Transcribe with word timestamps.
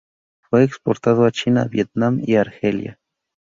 Fue 0.49 0.63
exportado 0.63 1.25
a 1.25 1.31
China, 1.31 1.65
Vietnam 1.69 2.23
y 2.25 2.33
Argelia. 2.33 2.97